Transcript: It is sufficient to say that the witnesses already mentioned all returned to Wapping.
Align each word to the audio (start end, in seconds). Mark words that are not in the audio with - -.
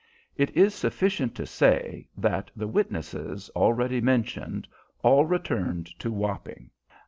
It 0.35 0.49
is 0.57 0.73
sufficient 0.73 1.35
to 1.35 1.45
say 1.45 2.07
that 2.17 2.49
the 2.55 2.65
witnesses 2.65 3.51
already 3.55 4.01
mentioned 4.01 4.67
all 5.03 5.25
returned 5.27 5.85
to 5.99 6.11
Wapping. 6.11 6.71